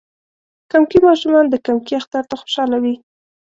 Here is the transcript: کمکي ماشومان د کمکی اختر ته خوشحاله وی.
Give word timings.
کمکي 0.71 0.99
ماشومان 1.07 1.45
د 1.49 1.55
کمکی 1.65 1.93
اختر 1.99 2.23
ته 2.29 2.35
خوشحاله 2.41 2.77
وی. 2.83 2.95